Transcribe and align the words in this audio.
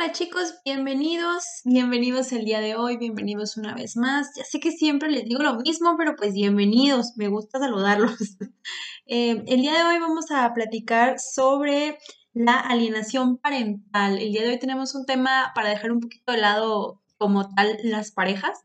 Hola 0.00 0.12
chicos, 0.12 0.54
bienvenidos, 0.64 1.42
bienvenidos 1.64 2.30
el 2.30 2.44
día 2.44 2.60
de 2.60 2.76
hoy, 2.76 2.98
bienvenidos 2.98 3.56
una 3.56 3.74
vez 3.74 3.96
más. 3.96 4.28
Ya 4.36 4.44
sé 4.44 4.60
que 4.60 4.70
siempre 4.70 5.10
les 5.10 5.24
digo 5.24 5.42
lo 5.42 5.56
mismo, 5.56 5.96
pero 5.98 6.14
pues 6.14 6.34
bienvenidos, 6.34 7.14
me 7.16 7.26
gusta 7.26 7.58
saludarlos. 7.58 8.16
Eh, 9.10 9.42
el 9.48 9.62
día 9.62 9.72
de 9.72 9.82
hoy 9.82 9.98
vamos 9.98 10.30
a 10.30 10.52
platicar 10.52 11.18
sobre 11.18 11.98
la 12.32 12.60
alienación 12.60 13.38
parental. 13.38 14.18
El 14.18 14.32
día 14.32 14.42
de 14.42 14.50
hoy 14.50 14.58
tenemos 14.58 14.94
un 14.94 15.04
tema 15.04 15.50
para 15.54 15.70
dejar 15.70 15.90
un 15.90 16.00
poquito 16.00 16.30
de 16.30 16.38
lado 16.38 17.00
como 17.16 17.52
tal 17.54 17.78
las 17.82 18.12
parejas 18.12 18.60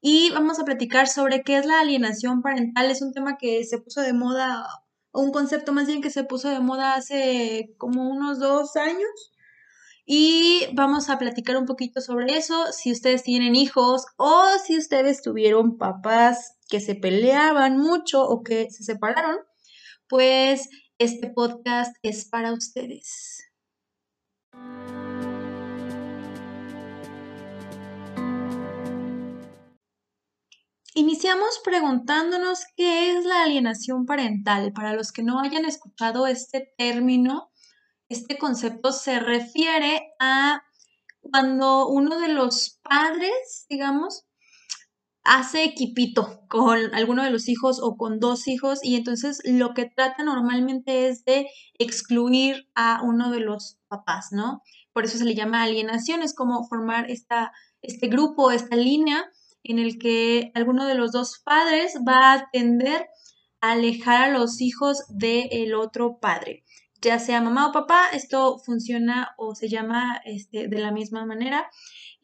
y 0.00 0.30
vamos 0.30 0.60
a 0.60 0.64
platicar 0.64 1.08
sobre 1.08 1.42
qué 1.42 1.58
es 1.58 1.66
la 1.66 1.80
alienación 1.80 2.40
parental. 2.40 2.90
Es 2.90 3.02
un 3.02 3.12
tema 3.12 3.36
que 3.36 3.64
se 3.64 3.78
puso 3.78 4.00
de 4.00 4.12
moda, 4.14 4.64
un 5.12 5.30
concepto 5.30 5.74
más 5.74 5.88
bien 5.88 6.00
que 6.00 6.10
se 6.10 6.24
puso 6.24 6.48
de 6.48 6.60
moda 6.60 6.94
hace 6.94 7.74
como 7.76 8.08
unos 8.08 8.38
dos 8.38 8.76
años 8.76 9.33
y 10.06 10.66
vamos 10.74 11.08
a 11.08 11.18
platicar 11.18 11.56
un 11.56 11.64
poquito 11.64 12.00
sobre 12.00 12.36
eso, 12.36 12.72
si 12.72 12.92
ustedes 12.92 13.22
tienen 13.22 13.56
hijos 13.56 14.04
o 14.16 14.44
si 14.64 14.76
ustedes 14.76 15.22
tuvieron 15.22 15.78
papás 15.78 16.56
que 16.68 16.80
se 16.80 16.94
peleaban 16.94 17.78
mucho 17.78 18.22
o 18.22 18.42
que 18.42 18.70
se 18.70 18.84
separaron, 18.84 19.36
pues 20.08 20.68
este 20.98 21.30
podcast 21.30 21.96
es 22.02 22.28
para 22.28 22.52
ustedes. 22.52 23.44
Iniciamos 30.96 31.60
preguntándonos 31.64 32.60
qué 32.76 33.16
es 33.18 33.24
la 33.24 33.42
alienación 33.42 34.06
parental. 34.06 34.72
Para 34.72 34.92
los 34.92 35.10
que 35.10 35.24
no 35.24 35.40
hayan 35.40 35.64
escuchado 35.64 36.28
este 36.28 36.72
término, 36.78 37.50
este 38.08 38.38
concepto 38.38 38.92
se 38.92 39.20
refiere 39.20 40.14
a 40.18 40.62
cuando 41.20 41.88
uno 41.88 42.20
de 42.20 42.28
los 42.28 42.80
padres, 42.82 43.66
digamos, 43.68 44.24
hace 45.24 45.64
equipito 45.64 46.42
con 46.48 46.94
alguno 46.94 47.24
de 47.24 47.30
los 47.30 47.48
hijos 47.48 47.80
o 47.82 47.96
con 47.96 48.20
dos 48.20 48.46
hijos 48.46 48.80
y 48.82 48.96
entonces 48.96 49.40
lo 49.44 49.72
que 49.72 49.86
trata 49.86 50.22
normalmente 50.22 51.08
es 51.08 51.24
de 51.24 51.46
excluir 51.78 52.68
a 52.74 53.00
uno 53.02 53.30
de 53.30 53.40
los 53.40 53.78
papás, 53.88 54.28
¿no? 54.32 54.60
Por 54.92 55.06
eso 55.06 55.16
se 55.16 55.24
le 55.24 55.34
llama 55.34 55.62
alienación, 55.62 56.22
es 56.22 56.34
como 56.34 56.68
formar 56.68 57.10
esta, 57.10 57.52
este 57.80 58.08
grupo, 58.08 58.50
esta 58.50 58.76
línea 58.76 59.24
en 59.62 59.78
el 59.78 59.98
que 59.98 60.52
alguno 60.54 60.86
de 60.86 60.94
los 60.94 61.10
dos 61.10 61.40
padres 61.42 61.98
va 62.06 62.34
a 62.34 62.50
tender 62.52 63.08
a 63.62 63.72
alejar 63.72 64.24
a 64.24 64.28
los 64.28 64.60
hijos 64.60 65.04
del 65.08 65.74
otro 65.74 66.18
padre 66.20 66.63
ya 67.04 67.18
sea 67.18 67.40
mamá 67.40 67.68
o 67.68 67.72
papá, 67.72 68.08
esto 68.12 68.58
funciona 68.58 69.34
o 69.36 69.54
se 69.54 69.68
llama 69.68 70.20
este, 70.24 70.68
de 70.68 70.78
la 70.78 70.90
misma 70.90 71.26
manera 71.26 71.70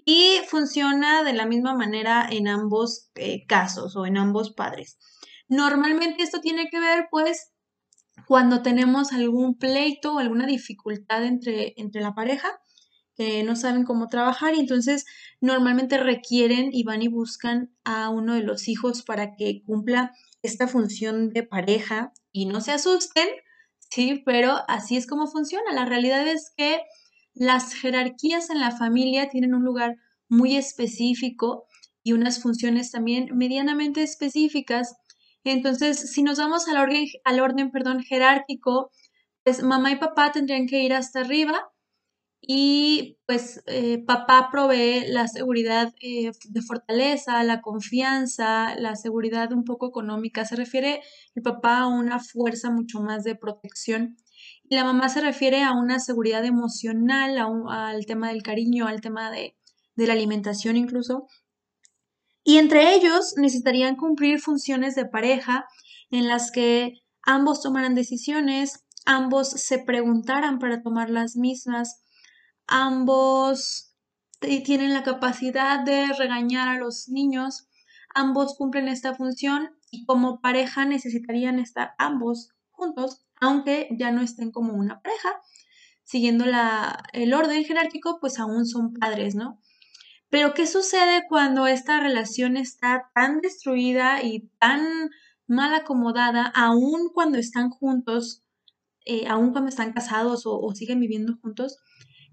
y 0.04 0.38
funciona 0.48 1.22
de 1.22 1.34
la 1.34 1.46
misma 1.46 1.74
manera 1.74 2.26
en 2.30 2.48
ambos 2.48 3.10
eh, 3.14 3.46
casos 3.46 3.94
o 3.96 4.06
en 4.06 4.16
ambos 4.16 4.52
padres. 4.52 4.98
Normalmente 5.48 6.22
esto 6.22 6.40
tiene 6.40 6.68
que 6.70 6.80
ver 6.80 7.08
pues 7.10 7.52
cuando 8.26 8.62
tenemos 8.62 9.12
algún 9.12 9.58
pleito 9.58 10.14
o 10.14 10.18
alguna 10.18 10.46
dificultad 10.46 11.24
entre, 11.24 11.74
entre 11.76 12.00
la 12.00 12.14
pareja 12.14 12.48
que 13.16 13.42
no 13.42 13.56
saben 13.56 13.84
cómo 13.84 14.08
trabajar 14.08 14.54
y 14.54 14.60
entonces 14.60 15.04
normalmente 15.40 15.98
requieren 15.98 16.70
y 16.72 16.84
van 16.84 17.02
y 17.02 17.08
buscan 17.08 17.70
a 17.84 18.08
uno 18.08 18.34
de 18.34 18.42
los 18.42 18.66
hijos 18.68 19.02
para 19.02 19.34
que 19.36 19.62
cumpla 19.66 20.12
esta 20.42 20.66
función 20.66 21.28
de 21.30 21.42
pareja 21.42 22.14
y 22.32 22.46
no 22.46 22.62
se 22.62 22.72
asusten 22.72 23.28
¿sí? 23.90 24.22
Pero 24.24 24.58
así 24.68 24.96
es 24.96 25.06
como 25.06 25.26
funciona. 25.26 25.72
La 25.72 25.84
realidad 25.84 26.26
es 26.26 26.52
que 26.56 26.82
las 27.34 27.74
jerarquías 27.74 28.50
en 28.50 28.60
la 28.60 28.72
familia 28.72 29.28
tienen 29.28 29.54
un 29.54 29.64
lugar 29.64 29.96
muy 30.28 30.56
específico 30.56 31.66
y 32.02 32.12
unas 32.12 32.42
funciones 32.42 32.90
también 32.90 33.36
medianamente 33.36 34.02
específicas. 34.02 34.94
Entonces, 35.44 36.12
si 36.12 36.22
nos 36.22 36.38
vamos 36.38 36.68
al 36.68 36.78
orden, 36.78 37.06
al 37.24 37.40
orden 37.40 37.70
perdón, 37.70 38.02
jerárquico, 38.02 38.90
pues 39.44 39.62
mamá 39.62 39.92
y 39.92 39.96
papá 39.96 40.32
tendrían 40.32 40.66
que 40.66 40.82
ir 40.82 40.92
hasta 40.94 41.20
arriba 41.20 41.69
y 42.52 43.16
pues 43.26 43.62
eh, 43.66 44.02
papá 44.04 44.48
provee 44.50 45.04
la 45.06 45.28
seguridad 45.28 45.94
eh, 46.00 46.32
de 46.48 46.62
fortaleza, 46.62 47.44
la 47.44 47.60
confianza, 47.60 48.74
la 48.74 48.96
seguridad 48.96 49.52
un 49.52 49.62
poco 49.62 49.86
económica. 49.86 50.44
Se 50.44 50.56
refiere 50.56 51.00
el 51.36 51.42
papá 51.44 51.78
a 51.78 51.86
una 51.86 52.18
fuerza 52.18 52.72
mucho 52.72 53.00
más 53.02 53.22
de 53.22 53.36
protección 53.36 54.16
y 54.68 54.74
la 54.74 54.82
mamá 54.82 55.08
se 55.10 55.20
refiere 55.20 55.62
a 55.62 55.70
una 55.74 56.00
seguridad 56.00 56.44
emocional, 56.44 57.38
al 57.68 58.04
tema 58.06 58.30
del 58.30 58.42
cariño, 58.42 58.88
al 58.88 59.00
tema 59.00 59.30
de, 59.30 59.56
de 59.94 60.06
la 60.08 60.14
alimentación 60.14 60.76
incluso. 60.76 61.28
Y 62.42 62.58
entre 62.58 62.96
ellos 62.96 63.34
necesitarían 63.36 63.94
cumplir 63.94 64.40
funciones 64.40 64.96
de 64.96 65.04
pareja 65.04 65.66
en 66.10 66.26
las 66.26 66.50
que 66.50 66.94
ambos 67.22 67.62
tomaran 67.62 67.94
decisiones, 67.94 68.84
ambos 69.06 69.50
se 69.50 69.78
preguntaran 69.78 70.58
para 70.58 70.82
tomar 70.82 71.10
las 71.10 71.36
mismas, 71.36 72.00
ambos 72.70 73.94
tienen 74.40 74.94
la 74.94 75.02
capacidad 75.02 75.84
de 75.84 76.06
regañar 76.14 76.68
a 76.68 76.78
los 76.78 77.08
niños, 77.08 77.68
ambos 78.14 78.54
cumplen 78.56 78.88
esta 78.88 79.14
función 79.14 79.76
y 79.90 80.06
como 80.06 80.40
pareja 80.40 80.86
necesitarían 80.86 81.58
estar 81.58 81.92
ambos 81.98 82.50
juntos, 82.70 83.26
aunque 83.40 83.88
ya 83.98 84.12
no 84.12 84.22
estén 84.22 84.50
como 84.50 84.72
una 84.72 85.02
pareja. 85.02 85.42
Siguiendo 86.04 86.44
el 87.12 87.34
orden 87.34 87.64
jerárquico, 87.64 88.18
pues 88.20 88.38
aún 88.38 88.66
son 88.66 88.94
padres, 88.94 89.34
¿no? 89.34 89.60
Pero 90.28 90.54
¿qué 90.54 90.66
sucede 90.66 91.24
cuando 91.28 91.66
esta 91.66 92.00
relación 92.00 92.56
está 92.56 93.10
tan 93.14 93.40
destruida 93.40 94.22
y 94.22 94.48
tan 94.58 95.10
mal 95.46 95.74
acomodada, 95.74 96.46
aún 96.54 97.10
cuando 97.12 97.38
están 97.38 97.70
juntos, 97.70 98.44
eh, 99.04 99.26
aún 99.28 99.52
cuando 99.52 99.68
están 99.68 99.92
casados 99.92 100.42
o 100.46 100.72
siguen 100.74 101.00
viviendo 101.00 101.36
juntos? 101.42 101.78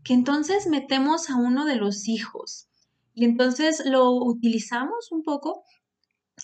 Que 0.07 0.13
entonces 0.13 0.68
metemos 0.68 1.29
a 1.29 1.35
uno 1.35 1.66
de 1.66 1.75
los 1.75 2.07
hijos 2.07 2.69
y 3.13 3.25
entonces 3.25 3.84
lo 3.85 4.12
utilizamos 4.13 5.12
un 5.12 5.22
poco 5.22 5.66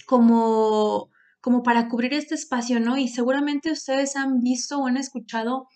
como, 0.06 1.09
como 1.40 1.63
para 1.63 1.88
cubrir 1.88 2.13
este 2.13 2.35
espacio, 2.35 2.81
¿no? 2.81 2.97
Y 2.97 3.07
seguramente 3.07 3.72
ustedes 3.72 4.18
han 4.18 4.41
visto 4.41 4.79
o 4.79 4.88
han 4.88 4.97
escuchado 4.97 5.69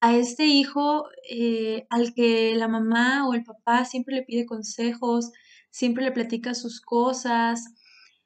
a 0.00 0.14
este 0.14 0.46
hijo 0.46 1.08
eh, 1.28 1.88
al 1.90 2.14
que 2.14 2.54
la 2.54 2.68
mamá 2.68 3.26
o 3.26 3.34
el 3.34 3.42
papá 3.42 3.84
siempre 3.84 4.14
le 4.14 4.22
pide 4.22 4.46
consejos, 4.46 5.32
siempre 5.70 6.04
le 6.04 6.12
platica 6.12 6.54
sus 6.54 6.80
cosas, 6.80 7.64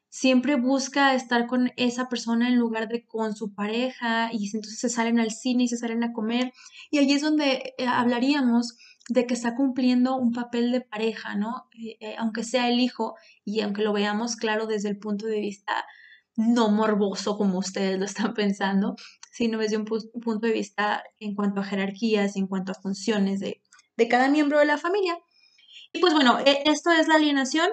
siempre 0.09 0.55
busca 0.55 1.15
estar 1.15 1.47
con 1.47 1.71
esa 1.77 2.09
persona 2.09 2.47
en 2.47 2.57
lugar 2.57 2.87
de 2.89 3.07
con 3.07 3.35
su 3.35 3.53
pareja 3.55 4.29
y 4.33 4.45
entonces 4.45 4.79
se 4.79 4.89
salen 4.89 5.19
al 5.19 5.31
cine 5.31 5.63
y 5.63 5.67
se 5.67 5.77
salen 5.77 6.03
a 6.03 6.13
comer. 6.13 6.51
Y 6.91 6.99
allí 6.99 7.13
es 7.13 7.21
donde 7.21 7.73
eh, 7.77 7.87
hablaríamos 7.87 8.77
de 9.09 9.25
que 9.25 9.33
está 9.33 9.55
cumpliendo 9.55 10.15
un 10.15 10.31
papel 10.31 10.71
de 10.71 10.81
pareja, 10.81 11.35
¿no? 11.35 11.67
Eh, 11.73 11.97
eh, 11.99 12.15
aunque 12.17 12.43
sea 12.43 12.69
el 12.69 12.79
hijo 12.79 13.15
y 13.43 13.61
aunque 13.61 13.81
lo 13.81 13.91
veamos 13.91 14.35
claro 14.35 14.67
desde 14.67 14.89
el 14.89 14.99
punto 14.99 15.25
de 15.25 15.39
vista 15.41 15.85
no 16.35 16.69
morboso 16.69 17.35
como 17.35 17.57
ustedes 17.57 17.99
lo 17.99 18.05
están 18.05 18.33
pensando, 18.35 18.95
sino 19.31 19.57
desde 19.57 19.77
un 19.77 19.85
punto 19.85 20.47
de 20.47 20.53
vista 20.53 21.03
en 21.19 21.35
cuanto 21.35 21.59
a 21.59 21.65
jerarquías 21.65 22.35
y 22.35 22.39
en 22.39 22.47
cuanto 22.47 22.71
a 22.71 22.75
funciones 22.75 23.39
de, 23.39 23.61
de 23.97 24.07
cada 24.07 24.29
miembro 24.29 24.59
de 24.59 24.65
la 24.65 24.77
familia. 24.77 25.17
Y 25.91 25.99
pues 25.99 26.13
bueno, 26.13 26.39
e, 26.39 26.63
esto 26.65 26.91
es 26.91 27.07
la 27.07 27.15
alienación. 27.15 27.67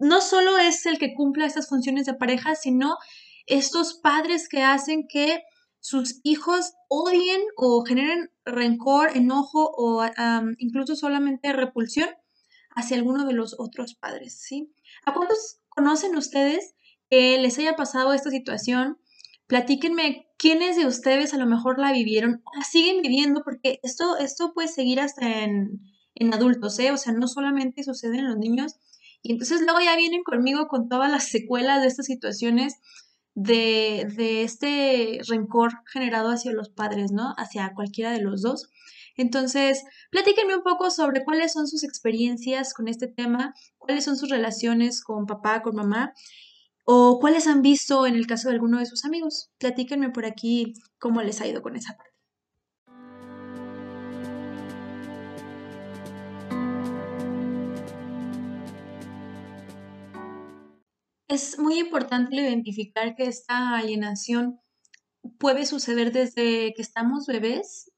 No 0.00 0.20
solo 0.20 0.58
es 0.58 0.84
el 0.86 0.98
que 0.98 1.14
cumpla 1.14 1.46
estas 1.46 1.68
funciones 1.68 2.06
de 2.06 2.14
pareja, 2.14 2.56
sino 2.56 2.96
estos 3.46 3.94
padres 3.94 4.48
que 4.48 4.62
hacen 4.64 5.06
que 5.08 5.42
sus 5.78 6.20
hijos 6.24 6.72
odien 6.88 7.40
o 7.56 7.84
generen 7.84 8.30
rencor, 8.50 9.16
enojo 9.16 9.70
o 9.76 10.04
incluso 10.58 10.96
solamente 10.96 11.52
repulsión 11.52 12.08
hacia 12.74 12.96
alguno 12.96 13.26
de 13.26 13.32
los 13.32 13.56
otros 13.58 13.94
padres, 13.94 14.40
¿sí? 14.40 14.72
¿A 15.04 15.12
cuántos 15.14 15.60
conocen 15.68 16.16
ustedes 16.16 16.74
que 17.08 17.38
les 17.38 17.58
haya 17.58 17.74
pasado 17.76 18.12
esta 18.12 18.30
situación? 18.30 18.98
Platíquenme 19.46 20.28
quiénes 20.38 20.76
de 20.76 20.86
ustedes 20.86 21.34
a 21.34 21.38
lo 21.38 21.46
mejor 21.46 21.78
la 21.78 21.92
vivieron 21.92 22.42
la 22.56 22.64
siguen 22.64 23.02
viviendo, 23.02 23.42
porque 23.44 23.80
esto, 23.82 24.16
esto 24.18 24.52
puede 24.54 24.68
seguir 24.68 25.00
hasta 25.00 25.42
en, 25.42 25.80
en 26.14 26.32
adultos, 26.32 26.78
¿eh? 26.78 26.92
O 26.92 26.96
sea, 26.96 27.12
no 27.12 27.26
solamente 27.26 27.82
sucede 27.82 28.18
en 28.18 28.28
los 28.28 28.36
niños. 28.36 28.76
Y 29.22 29.32
entonces 29.32 29.60
luego 29.62 29.80
ya 29.80 29.96
vienen 29.96 30.22
conmigo 30.22 30.68
con 30.68 30.88
todas 30.88 31.10
las 31.10 31.28
secuelas 31.28 31.82
de 31.82 31.88
estas 31.88 32.06
situaciones 32.06 32.76
de, 33.42 34.42
este 34.42 35.20
rencor 35.26 35.72
generado 35.86 36.30
hacia 36.30 36.52
los 36.52 36.68
padres, 36.68 37.10
¿no? 37.12 37.34
Hacia 37.36 37.72
cualquiera 37.74 38.12
de 38.12 38.20
los 38.20 38.42
dos. 38.42 38.68
Entonces, 39.16 39.82
platíquenme 40.10 40.56
un 40.56 40.62
poco 40.62 40.90
sobre 40.90 41.24
cuáles 41.24 41.52
son 41.52 41.66
sus 41.66 41.82
experiencias 41.84 42.74
con 42.74 42.88
este 42.88 43.06
tema, 43.06 43.54
cuáles 43.78 44.04
son 44.04 44.16
sus 44.16 44.30
relaciones 44.30 45.02
con 45.02 45.26
papá, 45.26 45.62
con 45.62 45.74
mamá, 45.74 46.12
o 46.84 47.18
cuáles 47.20 47.46
han 47.46 47.62
visto 47.62 48.06
en 48.06 48.14
el 48.14 48.26
caso 48.26 48.48
de 48.48 48.54
alguno 48.54 48.78
de 48.78 48.86
sus 48.86 49.04
amigos. 49.04 49.50
Platíquenme 49.58 50.10
por 50.10 50.24
aquí 50.26 50.74
cómo 50.98 51.22
les 51.22 51.40
ha 51.40 51.46
ido 51.46 51.62
con 51.62 51.76
esa 51.76 51.96
parte. 51.96 52.09
Es 61.30 61.60
muy 61.60 61.78
importante 61.78 62.34
identificar 62.34 63.14
que 63.14 63.26
esta 63.26 63.76
alienación 63.76 64.60
puede 65.38 65.64
suceder 65.64 66.12
desde 66.12 66.74
que 66.74 66.82
estamos 66.82 67.26
bebés 67.26 67.92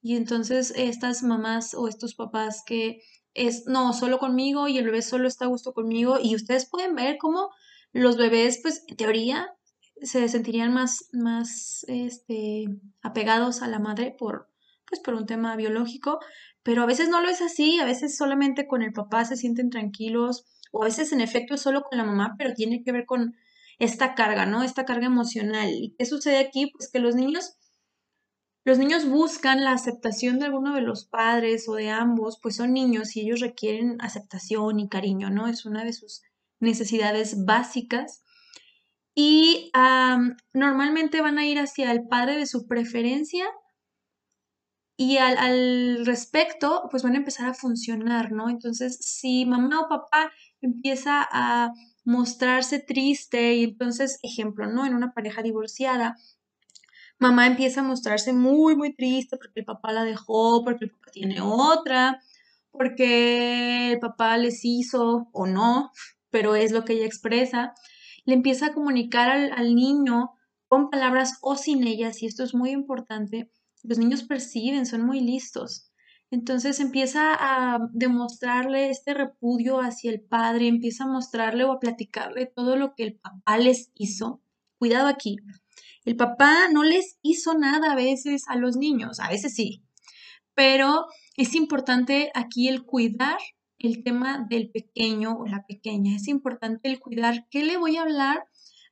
y 0.00 0.16
entonces 0.16 0.72
estas 0.74 1.22
mamás 1.22 1.74
o 1.74 1.88
estos 1.88 2.14
papás 2.14 2.62
que 2.64 3.02
es, 3.34 3.66
no, 3.66 3.92
solo 3.92 4.18
conmigo 4.18 4.66
y 4.66 4.78
el 4.78 4.86
bebé 4.86 5.02
solo 5.02 5.28
está 5.28 5.44
a 5.44 5.48
gusto 5.48 5.74
conmigo 5.74 6.18
y 6.20 6.34
ustedes 6.34 6.68
pueden 6.68 6.94
ver 6.94 7.18
cómo 7.18 7.50
los 7.92 8.16
bebés, 8.16 8.60
pues 8.62 8.82
en 8.88 8.96
teoría, 8.96 9.54
se 10.00 10.26
sentirían 10.28 10.72
más, 10.72 11.10
más 11.12 11.84
este, 11.86 12.64
apegados 13.02 13.60
a 13.60 13.68
la 13.68 13.78
madre 13.78 14.16
por, 14.18 14.48
pues, 14.88 15.02
por 15.02 15.12
un 15.12 15.26
tema 15.26 15.54
biológico, 15.54 16.18
pero 16.62 16.82
a 16.82 16.86
veces 16.86 17.10
no 17.10 17.20
lo 17.20 17.28
es 17.28 17.42
así, 17.42 17.78
a 17.78 17.84
veces 17.84 18.16
solamente 18.16 18.66
con 18.66 18.80
el 18.80 18.94
papá 18.94 19.26
se 19.26 19.36
sienten 19.36 19.68
tranquilos, 19.68 20.46
o 20.70 20.82
a 20.82 20.86
veces 20.86 21.12
en 21.12 21.20
efecto 21.20 21.54
es 21.54 21.62
solo 21.62 21.82
con 21.82 21.98
la 21.98 22.04
mamá, 22.04 22.34
pero 22.38 22.54
tiene 22.54 22.82
que 22.82 22.92
ver 22.92 23.06
con 23.06 23.34
esta 23.78 24.14
carga, 24.14 24.46
¿no? 24.46 24.62
Esta 24.62 24.84
carga 24.84 25.06
emocional. 25.06 25.70
¿Y 25.70 25.94
qué 25.98 26.06
sucede 26.06 26.38
aquí? 26.38 26.70
Pues 26.70 26.90
que 26.90 26.98
los 26.98 27.14
niños, 27.14 27.56
los 28.64 28.78
niños 28.78 29.08
buscan 29.08 29.64
la 29.64 29.72
aceptación 29.72 30.38
de 30.38 30.46
alguno 30.46 30.74
de 30.74 30.82
los 30.82 31.06
padres 31.06 31.68
o 31.68 31.74
de 31.74 31.90
ambos, 31.90 32.38
pues 32.42 32.56
son 32.56 32.72
niños 32.72 33.16
y 33.16 33.22
ellos 33.22 33.40
requieren 33.40 33.96
aceptación 34.00 34.80
y 34.80 34.88
cariño, 34.88 35.30
¿no? 35.30 35.48
Es 35.48 35.64
una 35.64 35.84
de 35.84 35.92
sus 35.92 36.22
necesidades 36.60 37.44
básicas. 37.44 38.22
Y 39.14 39.72
normalmente 40.52 41.20
van 41.20 41.38
a 41.38 41.46
ir 41.46 41.58
hacia 41.58 41.90
el 41.90 42.06
padre 42.06 42.36
de 42.36 42.46
su 42.46 42.66
preferencia 42.68 43.44
y 45.00 45.16
al, 45.16 46.04
respecto, 46.04 46.86
pues 46.90 47.02
van 47.02 47.14
a 47.14 47.18
empezar 47.18 47.48
a 47.48 47.54
funcionar, 47.54 48.32
¿no? 48.32 48.50
Entonces, 48.50 48.98
si 49.00 49.46
mamá 49.46 49.80
o 49.80 49.88
papá 49.88 50.30
empieza 50.60 51.26
a 51.30 51.72
mostrarse 52.04 52.78
triste 52.78 53.54
y 53.54 53.64
entonces, 53.64 54.18
ejemplo, 54.22 54.66
¿no? 54.66 54.86
En 54.86 54.94
una 54.94 55.12
pareja 55.12 55.42
divorciada, 55.42 56.16
mamá 57.18 57.46
empieza 57.46 57.80
a 57.80 57.84
mostrarse 57.84 58.32
muy, 58.32 58.76
muy 58.76 58.94
triste 58.94 59.36
porque 59.36 59.60
el 59.60 59.66
papá 59.66 59.92
la 59.92 60.04
dejó, 60.04 60.64
porque 60.64 60.86
el 60.86 60.90
papá 60.90 61.10
tiene 61.12 61.40
otra, 61.40 62.20
porque 62.70 63.92
el 63.92 63.98
papá 63.98 64.36
les 64.38 64.64
hizo 64.64 65.28
o 65.32 65.46
no, 65.46 65.92
pero 66.30 66.54
es 66.56 66.72
lo 66.72 66.84
que 66.84 66.94
ella 66.94 67.06
expresa, 67.06 67.74
le 68.24 68.34
empieza 68.34 68.66
a 68.66 68.72
comunicar 68.72 69.28
al, 69.28 69.52
al 69.52 69.74
niño 69.74 70.32
con 70.66 70.88
palabras 70.88 71.38
o 71.42 71.56
sin 71.56 71.86
ellas, 71.86 72.22
y 72.22 72.26
esto 72.26 72.44
es 72.44 72.54
muy 72.54 72.70
importante, 72.70 73.50
los 73.82 73.98
niños 73.98 74.22
perciben, 74.22 74.86
son 74.86 75.02
muy 75.04 75.20
listos. 75.20 75.89
Entonces 76.30 76.78
empieza 76.78 77.34
a 77.34 77.78
demostrarle 77.92 78.90
este 78.90 79.14
repudio 79.14 79.80
hacia 79.80 80.12
el 80.12 80.20
padre, 80.20 80.68
empieza 80.68 81.04
a 81.04 81.08
mostrarle 81.08 81.64
o 81.64 81.72
a 81.72 81.80
platicarle 81.80 82.46
todo 82.46 82.76
lo 82.76 82.94
que 82.94 83.02
el 83.02 83.14
papá 83.16 83.58
les 83.58 83.90
hizo. 83.94 84.40
Cuidado 84.78 85.08
aquí, 85.08 85.36
el 86.04 86.16
papá 86.16 86.68
no 86.72 86.84
les 86.84 87.18
hizo 87.22 87.54
nada 87.54 87.92
a 87.92 87.96
veces 87.96 88.44
a 88.48 88.56
los 88.56 88.76
niños, 88.76 89.20
a 89.20 89.28
veces 89.28 89.54
sí, 89.54 89.82
pero 90.54 91.06
es 91.36 91.54
importante 91.54 92.30
aquí 92.34 92.68
el 92.68 92.84
cuidar 92.84 93.38
el 93.78 94.04
tema 94.04 94.46
del 94.48 94.70
pequeño 94.70 95.36
o 95.38 95.46
la 95.46 95.64
pequeña. 95.66 96.14
Es 96.14 96.28
importante 96.28 96.88
el 96.88 97.00
cuidar 97.00 97.48
qué 97.50 97.64
le 97.64 97.78
voy 97.78 97.96
a 97.96 98.02
hablar 98.02 98.44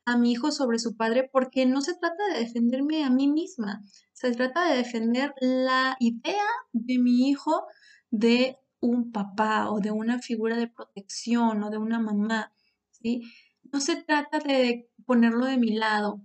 a 0.09 0.17
mi 0.17 0.33
hijo 0.33 0.51
sobre 0.51 0.79
su 0.79 0.97
padre 0.97 1.29
porque 1.31 1.67
no 1.67 1.83
se 1.83 1.95
trata 1.95 2.27
de 2.33 2.41
defenderme 2.41 3.05
a 3.05 3.11
mí 3.11 3.29
misma, 3.29 3.83
se 4.13 4.33
trata 4.33 4.69
de 4.69 4.79
defender 4.79 5.35
la 5.41 5.97
idea 6.01 6.47
de 6.73 6.99
mi 6.99 7.29
hijo 7.29 7.67
de 8.11 8.57
un 8.81 9.13
papá 9.13 9.71
o 9.71 9.81
de 9.81 9.91
una 9.91 10.19
figura 10.19 10.57
de 10.57 10.69
protección 10.69 11.63
o 11.63 11.71
de 11.71 11.79
una 11.79 12.01
mamá, 12.01 12.53
¿sí? 12.91 13.23
No 13.71 13.81
se 13.81 13.97
trata 13.97 14.39
de 14.39 14.89
ponerlo 15.05 15.45
de 15.45 15.59
mi 15.59 15.75
lado, 15.75 16.23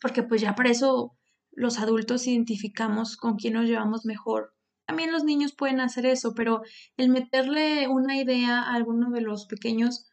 porque 0.00 0.22
pues 0.22 0.40
ya 0.40 0.54
para 0.54 0.70
eso 0.70 1.16
los 1.50 1.78
adultos 1.78 2.26
identificamos 2.26 3.16
con 3.16 3.36
quién 3.36 3.54
nos 3.54 3.66
llevamos 3.66 4.06
mejor. 4.06 4.54
También 4.86 5.12
los 5.12 5.24
niños 5.24 5.52
pueden 5.54 5.80
hacer 5.80 6.06
eso, 6.06 6.34
pero 6.34 6.62
el 6.96 7.10
meterle 7.10 7.88
una 7.88 8.16
idea 8.16 8.62
a 8.62 8.74
alguno 8.74 9.10
de 9.10 9.20
los 9.20 9.46
pequeños 9.46 10.06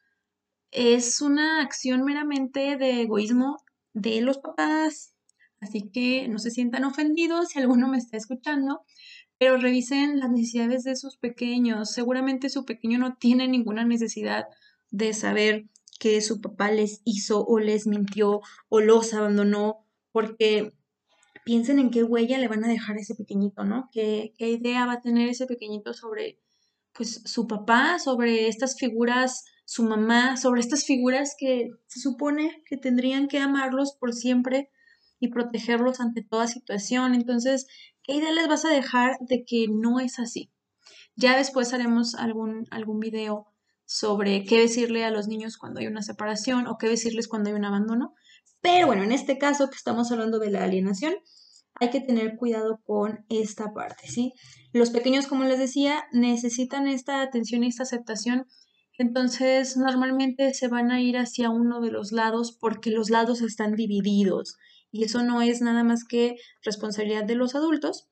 es 0.72 1.22
una 1.22 1.62
acción 1.62 2.04
meramente 2.04 2.78
de 2.78 3.02
egoísmo 3.02 3.58
de 3.94 4.22
los 4.22 4.38
papás, 4.38 5.14
Así 5.62 5.90
que 5.90 6.28
no 6.28 6.40
se 6.40 6.52
sientan 6.52 6.86
ofendidos 6.86 7.50
si 7.50 7.60
alguno 7.60 7.88
me 7.88 7.98
está 7.98 8.18
escuchando, 8.18 8.82
pero 9.38 9.58
revisen 9.58 10.20
las 10.20 10.32
necesidades 10.32 10.84
de 10.84 10.96
sus 10.96 11.18
pequeños. 11.18 11.92
Seguramente 11.92 12.50
su 12.50 12.66
pequeño 12.66 12.98
no 12.98 13.16
tiene 13.16 13.48
ninguna 13.48 13.86
necesidad 13.86 14.46
de 14.90 15.14
saber 15.14 15.66
que 16.00 16.22
su 16.22 16.40
papá 16.40 16.72
les 16.72 17.02
hizo 17.04 17.46
o 17.46 17.60
les 17.60 17.88
mintió 17.88 18.42
o 18.70 18.80
los 18.80 19.14
abandonó, 19.14 19.86
porque 20.12 20.74
piensen 21.44 21.80
en 21.80 21.92
qué 21.92 22.04
huella 22.04 22.38
le 22.38 22.48
van 22.48 22.64
a 22.64 22.70
dejar 22.70 22.98
ese 22.98 23.16
pequeñito, 23.16 23.66
¿no? 23.66 23.90
¿Qué, 23.92 24.34
qué 24.38 24.50
idea 24.50 24.86
va 24.86 24.94
a 24.94 25.02
tener 25.02 25.28
ese 25.28 25.46
pequeñito 25.46 25.94
sobre 25.94 26.40
pues 26.94 27.22
su 27.26 27.48
papá, 27.48 28.00
sobre 28.00 28.48
estas 28.48 28.78
figuras, 28.78 29.46
su 29.70 29.84
mamá, 29.84 30.36
sobre 30.36 30.62
estas 30.62 30.84
figuras 30.84 31.36
que 31.38 31.70
se 31.86 32.00
supone 32.00 32.64
que 32.66 32.76
tendrían 32.76 33.28
que 33.28 33.38
amarlos 33.38 33.96
por 34.00 34.14
siempre 34.14 34.72
y 35.20 35.28
protegerlos 35.28 36.00
ante 36.00 36.24
toda 36.24 36.48
situación. 36.48 37.14
Entonces, 37.14 37.68
¿qué 38.02 38.14
idea 38.16 38.32
les 38.32 38.48
vas 38.48 38.66
a 38.66 38.70
dejar 38.70 39.18
de 39.20 39.46
que 39.46 39.68
no 39.70 40.00
es 40.00 40.18
así? 40.18 40.52
Ya 41.16 41.38
después 41.38 41.72
haremos 41.72 42.16
algún, 42.16 42.66
algún 42.72 43.00
video 43.00 43.46
sobre 43.86 44.44
qué 44.44 44.58
decirle 44.58 45.06
a 45.06 45.12
los 45.12 45.28
niños 45.28 45.56
cuando 45.56 45.82
hay 45.82 45.86
una 45.86 46.02
separación 46.02 46.66
o 46.66 46.80
qué 46.80 46.90
decirles 46.90 47.28
cuando 47.28 47.52
hay 47.52 47.56
un 47.56 47.66
abandono. 47.66 48.16
Pero 48.62 48.88
bueno, 48.88 49.04
en 49.04 49.12
este 49.12 49.38
caso 49.38 49.70
que 49.70 49.76
estamos 49.76 50.12
hablando 50.12 50.40
de 50.40 50.50
la 50.50 50.64
alienación, 50.64 51.14
hay 51.76 51.92
que 51.92 52.02
tener 52.02 52.38
cuidado 52.38 52.82
con 52.84 53.24
esta 53.30 53.72
parte, 53.72 54.08
¿sí? 54.08 54.34
Los 54.74 54.90
pequeños, 54.90 55.28
como 55.28 55.44
les 55.44 55.60
decía, 55.60 56.06
necesitan 56.12 56.88
esta 56.88 57.22
atención 57.22 57.64
y 57.64 57.68
esta 57.68 57.84
aceptación. 57.84 58.48
Entonces, 59.00 59.78
normalmente 59.78 60.54
se 60.54 60.68
van 60.68 60.92
a 60.92 61.02
ir 61.02 61.18
hacia 61.18 61.50
uno 61.50 61.80
de 61.80 61.90
los 61.90 62.12
lados 62.12 62.52
porque 62.52 62.92
los 62.92 63.10
lados 63.10 63.42
están 63.42 63.76
divididos 63.76 64.58
y 64.92 65.06
eso 65.06 65.24
no 65.24 65.42
es 65.42 65.62
nada 65.62 65.86
más 65.86 66.04
que 66.04 66.36
responsabilidad 66.64 67.24
de 67.24 67.36
los 67.36 67.56
adultos. 67.56 68.10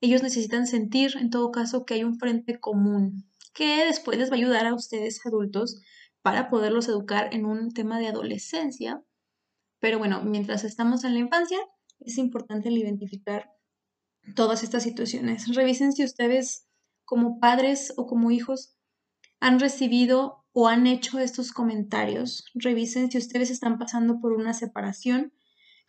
Ellos 0.00 0.22
necesitan 0.22 0.68
sentir, 0.68 1.16
en 1.18 1.30
todo 1.30 1.50
caso, 1.50 1.84
que 1.84 1.94
hay 1.94 2.04
un 2.04 2.16
frente 2.16 2.60
común 2.60 3.28
que 3.52 3.84
después 3.86 4.18
les 4.18 4.30
va 4.30 4.34
a 4.34 4.38
ayudar 4.38 4.66
a 4.66 4.74
ustedes 4.74 5.20
adultos 5.26 5.82
para 6.22 6.48
poderlos 6.48 6.86
educar 6.86 7.34
en 7.34 7.44
un 7.44 7.72
tema 7.72 7.98
de 7.98 8.06
adolescencia. 8.06 9.02
Pero 9.80 9.98
bueno, 9.98 10.22
mientras 10.22 10.62
estamos 10.62 11.02
en 11.02 11.14
la 11.14 11.20
infancia, 11.20 11.58
es 11.98 12.18
importante 12.18 12.70
identificar 12.70 13.50
todas 14.36 14.62
estas 14.62 14.84
situaciones. 14.84 15.52
Revisen 15.56 15.92
si 15.92 16.04
ustedes 16.04 16.68
como 17.04 17.40
padres 17.40 17.92
o 17.96 18.06
como 18.06 18.30
hijos 18.30 18.76
han 19.40 19.58
recibido 19.58 20.44
o 20.52 20.68
han 20.68 20.86
hecho 20.86 21.18
estos 21.18 21.52
comentarios. 21.52 22.44
Revisen 22.54 23.10
si 23.10 23.18
ustedes 23.18 23.50
están 23.50 23.78
pasando 23.78 24.20
por 24.20 24.32
una 24.32 24.54
separación 24.54 25.32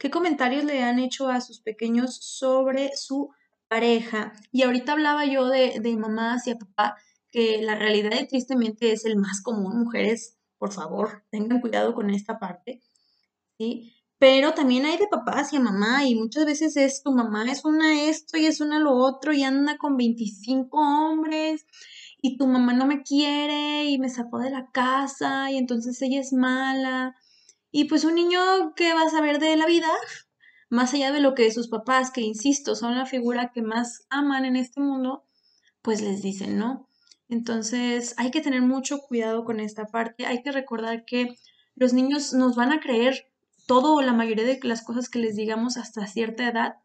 ¿Qué 0.02 0.10
comentarios 0.10 0.64
le 0.64 0.82
han 0.82 0.98
hecho 0.98 1.30
a 1.30 1.42
sus 1.42 1.60
pequeños 1.62 2.16
sobre 2.16 2.90
su 2.96 3.30
pareja? 3.68 4.34
Y 4.52 4.64
ahorita 4.64 4.94
hablaba 4.94 5.28
yo 5.28 5.48
de, 5.48 5.80
de 5.80 5.96
mamás 5.96 6.48
y 6.48 6.52
a 6.52 6.58
papá, 6.58 6.96
que 7.30 7.62
la 7.62 7.76
realidad 7.76 8.28
tristemente 8.28 8.94
es 8.94 9.06
el 9.06 9.16
más 9.18 9.44
común. 9.44 9.78
Mujeres, 9.78 10.40
por 10.58 10.74
favor, 10.74 11.24
tengan 11.30 11.62
cuidado 11.62 11.94
con 11.94 12.10
esta 12.10 12.40
parte. 12.40 12.82
¿sí? 13.60 13.94
Pero 14.18 14.56
también 14.56 14.88
hay 14.88 14.98
de 14.98 15.08
papás 15.08 15.54
y 15.54 15.58
a 15.58 15.60
mamá, 15.60 16.04
y 16.04 16.16
muchas 16.16 16.48
veces 16.48 16.78
es 16.78 17.04
tu 17.04 17.12
mamá 17.12 17.52
es 17.52 17.64
una 17.64 18.06
esto 18.10 18.38
y 18.38 18.48
es 18.48 18.60
una 18.60 18.80
lo 18.80 18.96
otro, 18.96 19.34
y 19.34 19.44
anda 19.44 19.78
con 19.78 19.98
25 19.98 20.80
hombres, 20.80 21.68
y 22.22 22.38
tu 22.38 22.48
mamá 22.48 22.74
no 22.74 22.86
me 22.86 23.02
quiere 23.04 23.86
y 23.86 23.98
me 23.98 24.10
sacó 24.10 24.40
de 24.40 24.52
la 24.52 24.70
casa, 24.72 25.52
y 25.52 25.58
entonces 25.58 26.02
ella 26.02 26.20
es 26.20 26.34
mala. 26.34 27.16
Y 27.72 27.86
pues 27.86 28.06
un 28.06 28.16
niño 28.16 28.40
que 28.76 28.94
va 28.94 29.04
a 29.04 29.10
saber 29.10 29.40
de 29.40 29.56
la 29.58 29.66
vida, 29.66 29.88
más 30.70 30.94
allá 30.94 31.12
de 31.12 31.20
lo 31.20 31.34
que 31.34 31.52
sus 31.52 31.68
papás, 31.68 32.12
que 32.12 32.22
insisto, 32.22 32.76
son 32.76 32.96
la 32.96 33.06
figura 33.06 33.52
que 33.52 33.62
más 33.62 34.06
aman 34.10 34.46
en 34.46 34.56
este 34.56 34.82
mundo, 34.82 35.26
pues 35.82 36.02
les 36.02 36.22
dicen, 36.22 36.58
¿no? 36.58 36.88
Entonces 37.28 38.14
hay 38.18 38.30
que 38.30 38.42
tener 38.42 38.62
mucho 38.62 39.00
cuidado 39.00 39.44
con 39.46 39.60
esta 39.60 39.86
parte, 39.86 40.26
hay 40.26 40.44
que 40.44 40.52
recordar 40.52 41.06
que 41.06 41.36
los 41.76 41.94
niños 41.94 42.34
nos 42.34 42.56
van 42.56 42.72
a 42.72 42.82
creer 42.82 43.32
todo 43.66 43.96
o 43.96 44.02
la 44.02 44.14
mayoría 44.14 44.46
de 44.46 44.60
las 44.64 44.84
cosas 44.84 45.10
que 45.10 45.20
les 45.20 45.36
digamos 45.36 45.78
hasta 45.78 46.06
cierta 46.08 46.48
edad. 46.48 46.76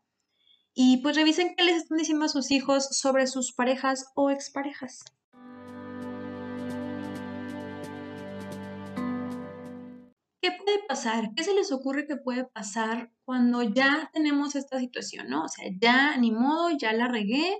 Y 0.72 0.98
pues 0.98 1.16
revisen 1.16 1.54
qué 1.56 1.64
les 1.64 1.76
están 1.76 1.98
diciendo 1.98 2.26
a 2.26 2.28
sus 2.28 2.50
hijos 2.50 2.86
sobre 2.90 3.26
sus 3.26 3.52
parejas 3.52 4.12
o 4.14 4.30
exparejas. 4.30 5.04
¿Qué 10.46 10.52
puede 10.52 10.78
pasar? 10.86 11.34
¿Qué 11.34 11.42
se 11.42 11.54
les 11.54 11.72
ocurre 11.72 12.06
que 12.06 12.14
puede 12.14 12.44
pasar 12.44 13.10
cuando 13.24 13.62
ya 13.64 14.10
tenemos 14.12 14.54
esta 14.54 14.78
situación, 14.78 15.28
no? 15.28 15.42
O 15.42 15.48
sea, 15.48 15.64
ya 15.80 16.16
ni 16.18 16.30
modo, 16.30 16.70
ya 16.70 16.92
la 16.92 17.08
regué, 17.08 17.58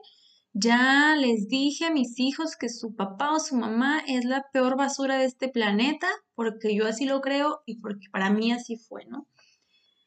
Ya 0.52 1.16
les 1.18 1.48
dije 1.48 1.86
a 1.86 1.90
mis 1.90 2.20
hijos 2.20 2.54
que 2.56 2.68
su 2.68 2.94
papá 2.94 3.32
o 3.32 3.40
su 3.40 3.56
mamá 3.56 4.02
es 4.06 4.24
la 4.24 4.46
peor 4.52 4.76
basura 4.76 5.18
de 5.18 5.24
este 5.24 5.48
planeta, 5.48 6.06
porque 6.36 6.76
yo 6.76 6.86
así 6.86 7.06
lo 7.06 7.20
creo 7.22 7.62
y 7.66 7.80
porque 7.80 8.06
para 8.12 8.30
mí 8.30 8.52
así 8.52 8.76
fue, 8.76 9.04
¿no? 9.06 9.26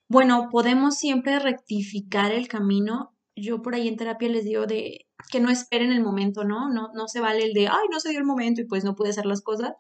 Bueno, 0.08 0.48
podemos 0.50 0.96
siempre 0.96 1.38
rectificar 1.40 2.32
el 2.32 2.48
camino. 2.48 3.14
Yo 3.36 3.62
por 3.62 3.76
ahí 3.76 3.90
en 3.90 3.98
terapia 3.98 4.30
les 4.30 4.46
digo 4.46 4.68
de 4.68 5.08
que 5.30 5.42
no 5.42 5.50
esperen 5.50 5.92
el 5.92 6.02
momento, 6.02 6.46
¿no? 6.46 6.70
No, 6.70 6.92
no 6.94 7.10
se 7.10 7.20
vale 7.20 7.44
el 7.44 7.54
de, 7.54 7.68
ay, 7.68 7.88
no 7.92 8.00
se 8.00 8.10
dio 8.10 8.20
el 8.20 8.26
momento 8.26 8.62
y 8.62 8.66
pues 8.68 8.86
no 8.86 8.96
pude 8.96 9.10
hacer 9.10 9.26
las 9.26 9.42
cosas. 9.42 9.74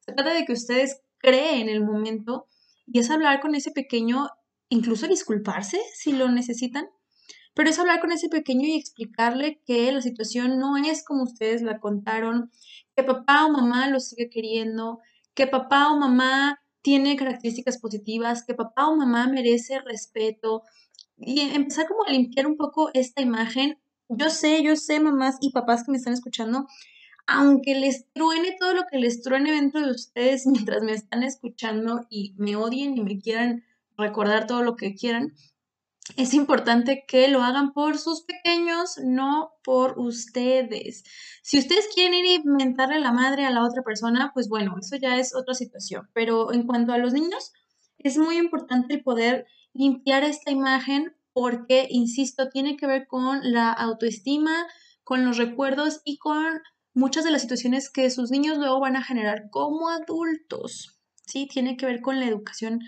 Se 0.00 0.12
trata 0.12 0.32
de 0.32 0.46
que 0.46 0.52
ustedes 0.54 1.02
creen 1.18 1.68
el 1.68 1.84
momento 1.84 2.46
y 2.86 3.00
es 3.00 3.10
hablar 3.10 3.40
con 3.40 3.54
ese 3.54 3.70
pequeño, 3.70 4.28
incluso 4.68 5.08
disculparse 5.08 5.80
si 5.94 6.12
lo 6.12 6.30
necesitan, 6.30 6.88
pero 7.54 7.70
es 7.70 7.78
hablar 7.78 8.00
con 8.00 8.12
ese 8.12 8.28
pequeño 8.28 8.66
y 8.66 8.76
explicarle 8.76 9.62
que 9.66 9.90
la 9.90 10.02
situación 10.02 10.58
no 10.58 10.76
es 10.76 11.04
como 11.04 11.22
ustedes 11.22 11.62
la 11.62 11.80
contaron, 11.80 12.50
que 12.94 13.02
papá 13.02 13.46
o 13.46 13.50
mamá 13.50 13.88
lo 13.88 13.98
sigue 13.98 14.28
queriendo, 14.28 15.00
que 15.34 15.46
papá 15.46 15.90
o 15.90 15.96
mamá 15.96 16.60
tiene 16.82 17.16
características 17.16 17.78
positivas, 17.78 18.44
que 18.44 18.54
papá 18.54 18.88
o 18.88 18.96
mamá 18.96 19.26
merece 19.26 19.80
respeto 19.80 20.62
y 21.16 21.40
empezar 21.40 21.88
como 21.88 22.04
a 22.04 22.12
limpiar 22.12 22.46
un 22.46 22.56
poco 22.56 22.90
esta 22.94 23.22
imagen. 23.22 23.78
Yo 24.08 24.30
sé, 24.30 24.62
yo 24.62 24.76
sé, 24.76 25.00
mamás 25.00 25.36
y 25.40 25.50
papás 25.50 25.82
que 25.82 25.90
me 25.90 25.96
están 25.96 26.12
escuchando, 26.12 26.66
aunque 27.26 27.74
les 27.74 28.10
truene 28.12 28.56
todo 28.58 28.74
lo 28.74 28.86
que 28.90 28.98
les 28.98 29.22
truene 29.22 29.52
dentro 29.52 29.84
de 29.84 29.90
ustedes 29.90 30.46
mientras 30.46 30.82
me 30.82 30.92
están 30.92 31.22
escuchando 31.22 32.06
y 32.08 32.34
me 32.38 32.56
odien 32.56 32.96
y 32.96 33.02
me 33.02 33.20
quieran 33.20 33.64
recordar 33.96 34.46
todo 34.46 34.62
lo 34.62 34.76
que 34.76 34.94
quieran, 34.94 35.34
es 36.16 36.34
importante 36.34 37.04
que 37.06 37.26
lo 37.28 37.42
hagan 37.42 37.72
por 37.72 37.98
sus 37.98 38.22
pequeños, 38.22 38.98
no 39.02 39.50
por 39.64 39.98
ustedes. 39.98 41.02
Si 41.42 41.58
ustedes 41.58 41.88
quieren 41.92 42.14
ir 42.14 42.26
a 42.26 42.42
inventarle 42.44 43.00
la 43.00 43.12
madre 43.12 43.44
a 43.44 43.50
la 43.50 43.64
otra 43.64 43.82
persona, 43.82 44.30
pues 44.32 44.48
bueno, 44.48 44.76
eso 44.80 44.96
ya 44.96 45.18
es 45.18 45.34
otra 45.34 45.54
situación. 45.54 46.08
Pero 46.12 46.52
en 46.52 46.64
cuanto 46.64 46.92
a 46.92 46.98
los 46.98 47.12
niños, 47.12 47.52
es 47.98 48.18
muy 48.18 48.36
importante 48.36 48.94
el 48.94 49.02
poder 49.02 49.46
limpiar 49.72 50.22
esta 50.22 50.52
imagen 50.52 51.16
porque, 51.32 51.88
insisto, 51.90 52.48
tiene 52.50 52.76
que 52.76 52.86
ver 52.86 53.08
con 53.08 53.40
la 53.42 53.72
autoestima, 53.72 54.66
con 55.02 55.24
los 55.24 55.38
recuerdos 55.38 56.02
y 56.04 56.18
con 56.18 56.62
muchas 56.96 57.24
de 57.24 57.30
las 57.30 57.42
situaciones 57.42 57.90
que 57.90 58.10
sus 58.10 58.30
niños 58.30 58.56
luego 58.56 58.80
van 58.80 58.96
a 58.96 59.04
generar 59.04 59.50
como 59.50 59.90
adultos. 59.90 60.98
Sí, 61.26 61.46
tiene 61.46 61.76
que 61.76 61.86
ver 61.86 62.00
con 62.00 62.18
la 62.18 62.26
educación 62.26 62.80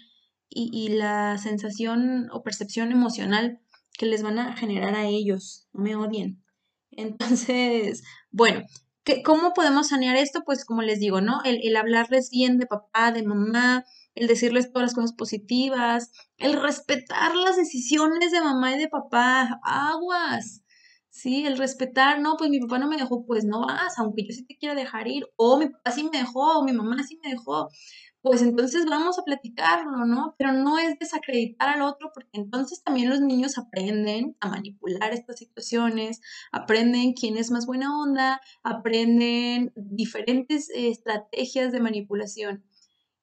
y, 0.49 0.89
la 0.89 1.37
sensación 1.37 2.31
o 2.33 2.43
percepción 2.43 2.91
emocional 2.91 3.61
que 3.93 4.07
les 4.07 4.23
van 4.23 4.39
a 4.39 4.57
generar 4.57 4.95
a 4.95 5.07
ellos. 5.07 5.69
No 5.75 5.83
me 5.83 5.95
odien. 5.95 6.43
Entonces, 6.91 8.03
bueno, 8.31 8.63
¿qué, 9.05 9.23
¿cómo 9.23 9.53
podemos 9.53 9.89
sanear 9.89 10.17
esto? 10.17 10.43
Pues 10.45 10.65
como 10.65 10.81
les 10.81 11.01
digo, 11.01 11.21
¿no? 11.21 11.43
El, 11.45 11.61
el 11.63 11.77
hablarles 11.77 12.31
bien 12.31 12.57
de 12.57 12.67
papá, 12.67 13.13
de 13.13 13.23
mamá, 13.23 13.85
el 14.15 14.27
decirles 14.27 14.73
todas 14.73 14.87
las 14.87 14.95
cosas 14.95 15.13
positivas, 15.13 16.13
el 16.39 16.55
respetar 16.55 17.37
las 17.37 17.57
decisiones 17.57 18.33
de 18.33 18.41
mamá 18.41 18.75
y 18.75 18.79
de 18.79 18.89
papá, 18.89 19.61
aguas. 19.63 20.63
Sí, 21.21 21.45
el 21.47 21.59
respetar, 21.59 22.21
no, 22.21 22.37
pues 22.37 22.49
mi 22.49 22.61
papá 22.61 22.79
no 22.79 22.87
me 22.89 22.97
dejó, 22.97 23.27
pues 23.27 23.45
no 23.45 23.67
vas, 23.67 23.99
aunque 23.99 24.25
yo 24.25 24.33
sí 24.33 24.45
te 24.45 24.57
quiera 24.57 24.77
dejar 24.77 25.09
ir, 25.09 25.27
o 25.35 25.59
mi 25.59 25.69
papá 25.69 25.91
sí 25.91 26.05
me 26.05 26.17
dejó, 26.17 26.59
o 26.59 26.65
mi 26.65 26.73
mamá 26.73 27.03
sí 27.03 27.19
me 27.25 27.31
dejó 27.31 27.69
pues 28.21 28.43
entonces 28.43 28.85
vamos 28.85 29.19
a 29.19 29.23
platicarlo, 29.23 30.05
¿no? 30.05 30.35
Pero 30.39 30.53
no 30.53 30.79
es 30.79 30.99
desacreditar 30.99 31.69
al 31.69 31.83
otro, 31.83 32.11
porque 32.13 32.31
entonces 32.33 32.83
también 32.83 33.09
los 33.09 33.21
niños 33.21 33.59
aprenden 33.59 34.37
a 34.41 34.49
manipular 34.49 35.13
estas 35.13 35.39
situaciones, 35.39 36.21
aprenden 36.51 37.13
quién 37.13 37.37
es 37.37 37.51
más 37.51 37.67
buena 37.67 37.97
onda, 37.97 38.41
aprenden 38.65 39.73
diferentes 39.77 40.69
estrategias 40.75 41.73
de 41.73 41.81
manipulación. 41.81 42.65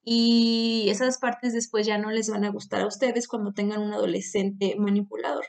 Y 0.03 0.87
esas 0.89 1.17
partes 1.17 1.53
después 1.53 1.85
ya 1.85 1.97
no 1.97 2.11
les 2.11 2.29
van 2.29 2.45
a 2.45 2.49
gustar 2.49 2.81
a 2.81 2.87
ustedes 2.87 3.27
cuando 3.27 3.53
tengan 3.53 3.81
un 3.81 3.93
adolescente 3.93 4.75
manipulador. 4.77 5.45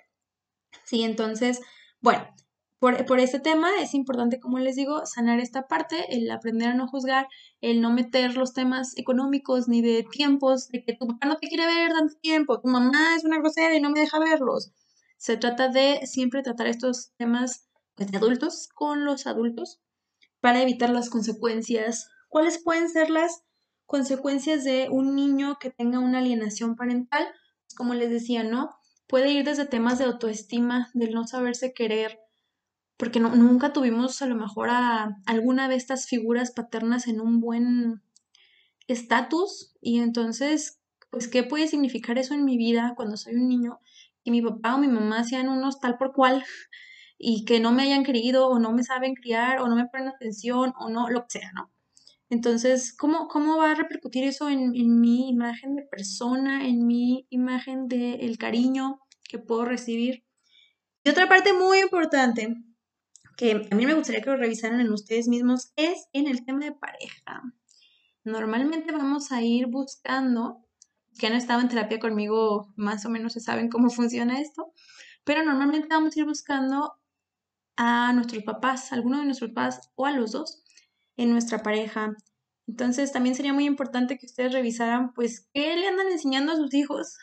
Sí, 0.84 1.02
entonces, 1.02 1.60
bueno, 2.06 2.24
por, 2.78 3.18
este 3.18 3.40
tema 3.40 3.68
es 3.80 3.92
importante, 3.92 4.38
como 4.38 4.60
les 4.60 4.76
digo, 4.76 5.04
sanar 5.06 5.40
esta 5.40 5.66
parte, 5.66 6.14
el 6.16 6.30
aprender 6.30 6.68
a 6.68 6.74
no 6.74 6.86
juzgar, 6.86 7.26
el 7.60 7.80
no 7.80 7.90
meter 7.90 8.36
los 8.36 8.52
temas 8.52 8.96
económicos 8.96 9.66
ni 9.66 9.82
de 9.82 10.04
tiempos, 10.04 10.68
de 10.68 10.84
que 10.84 10.92
tu 10.92 11.08
papá 11.08 11.26
no 11.26 11.36
te 11.36 11.48
quiere 11.48 11.66
ver 11.66 11.90
tanto 11.90 12.14
tiempo, 12.20 12.60
tu 12.60 12.68
mamá 12.68 13.16
es 13.16 13.24
una 13.24 13.38
grosera 13.40 13.74
y 13.74 13.80
no 13.80 13.90
me 13.90 13.98
deja 13.98 14.20
verlos. 14.20 14.70
Se 15.16 15.36
trata 15.36 15.66
de 15.66 16.06
siempre 16.06 16.44
tratar 16.44 16.68
estos 16.68 17.10
temas 17.16 17.68
pues, 17.96 18.12
de 18.12 18.18
adultos 18.18 18.68
con 18.72 19.04
los 19.04 19.26
adultos 19.26 19.80
para 20.40 20.62
evitar 20.62 20.90
las 20.90 21.10
consecuencias. 21.10 22.08
¿Cuáles 22.28 22.62
pueden 22.62 22.88
ser 22.88 23.10
las 23.10 23.42
consecuencias 23.84 24.62
de 24.62 24.86
un 24.92 25.16
niño 25.16 25.58
que 25.58 25.70
tenga 25.70 25.98
una 25.98 26.18
alienación 26.18 26.76
parental? 26.76 27.26
Como 27.76 27.94
les 27.94 28.10
decía, 28.10 28.44
¿no? 28.44 28.76
Puede 29.06 29.30
ir 29.30 29.44
desde 29.44 29.66
temas 29.66 29.98
de 29.98 30.04
autoestima, 30.04 30.90
del 30.94 31.14
no 31.14 31.26
saberse 31.26 31.72
querer, 31.72 32.18
porque 32.96 33.20
no, 33.20 33.34
nunca 33.36 33.72
tuvimos 33.72 34.20
a 34.22 34.26
lo 34.26 34.34
mejor 34.34 34.70
a 34.70 35.16
alguna 35.26 35.68
de 35.68 35.76
estas 35.76 36.06
figuras 36.06 36.50
paternas 36.50 37.06
en 37.06 37.20
un 37.20 37.40
buen 37.40 38.02
estatus 38.88 39.74
y 39.80 39.98
entonces, 40.00 40.80
pues, 41.10 41.28
¿qué 41.28 41.42
puede 41.42 41.68
significar 41.68 42.18
eso 42.18 42.34
en 42.34 42.44
mi 42.44 42.56
vida 42.56 42.94
cuando 42.96 43.16
soy 43.16 43.34
un 43.34 43.48
niño? 43.48 43.80
Que 44.24 44.30
mi 44.30 44.42
papá 44.42 44.74
o 44.74 44.78
mi 44.78 44.88
mamá 44.88 45.24
sean 45.24 45.48
unos 45.48 45.78
tal 45.80 45.98
por 45.98 46.12
cual 46.12 46.44
y 47.18 47.44
que 47.44 47.60
no 47.60 47.72
me 47.72 47.82
hayan 47.82 48.04
querido 48.04 48.48
o 48.48 48.58
no 48.58 48.72
me 48.72 48.82
saben 48.82 49.14
criar 49.14 49.60
o 49.60 49.68
no 49.68 49.76
me 49.76 49.86
ponen 49.86 50.08
atención 50.08 50.72
o 50.78 50.88
no, 50.88 51.08
lo 51.08 51.22
que 51.22 51.38
sea, 51.38 51.52
¿no? 51.54 51.70
Entonces, 52.28 52.96
¿cómo, 52.96 53.28
cómo 53.28 53.56
va 53.56 53.70
a 53.70 53.74
repercutir 53.74 54.24
eso 54.24 54.48
en, 54.48 54.74
en 54.74 55.00
mi 55.00 55.28
imagen 55.28 55.76
de 55.76 55.82
persona, 55.82 56.66
en 56.66 56.86
mi 56.86 57.26
imagen 57.30 57.86
del 57.88 58.36
cariño 58.36 59.00
que 59.22 59.38
puedo 59.38 59.64
recibir? 59.64 60.24
Y 61.04 61.10
otra 61.10 61.28
parte 61.28 61.52
muy 61.52 61.78
importante 61.78 62.56
que 63.36 63.68
a 63.70 63.74
mí 63.74 63.86
me 63.86 63.94
gustaría 63.94 64.22
que 64.22 64.30
lo 64.30 64.36
revisaran 64.36 64.80
en 64.80 64.90
ustedes 64.90 65.28
mismos 65.28 65.72
es 65.76 66.08
en 66.12 66.26
el 66.26 66.44
tema 66.44 66.64
de 66.64 66.72
pareja. 66.72 67.42
Normalmente 68.24 68.92
vamos 68.92 69.30
a 69.30 69.42
ir 69.42 69.66
buscando, 69.68 70.66
que 71.18 71.28
han 71.28 71.34
estado 71.34 71.60
en 71.60 71.68
terapia 71.68 72.00
conmigo, 72.00 72.72
más 72.76 73.06
o 73.06 73.10
menos 73.10 73.34
se 73.34 73.40
saben 73.40 73.68
cómo 73.68 73.88
funciona 73.90 74.40
esto, 74.40 74.72
pero 75.22 75.44
normalmente 75.44 75.88
vamos 75.90 76.16
a 76.16 76.20
ir 76.20 76.26
buscando 76.26 76.94
a 77.76 78.12
nuestros 78.14 78.42
papás, 78.42 78.90
a 78.90 78.96
alguno 78.96 79.18
de 79.18 79.26
nuestros 79.26 79.50
papás 79.50 79.92
o 79.94 80.06
a 80.06 80.10
los 80.10 80.32
dos 80.32 80.64
en 81.16 81.30
nuestra 81.30 81.62
pareja. 81.62 82.14
Entonces 82.66 83.12
también 83.12 83.34
sería 83.34 83.52
muy 83.52 83.64
importante 83.66 84.18
que 84.18 84.26
ustedes 84.26 84.52
revisaran, 84.52 85.12
pues, 85.14 85.48
qué 85.54 85.76
le 85.76 85.86
andan 85.88 86.08
enseñando 86.08 86.52
a 86.52 86.56
sus 86.56 86.74
hijos 86.74 87.16